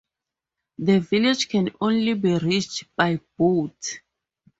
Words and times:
The 0.79 0.99
village 0.99 1.47
can 1.47 1.69
only 1.79 2.15
be 2.15 2.35
reached 2.39 2.85
by 2.95 3.19
boat. 3.37 3.99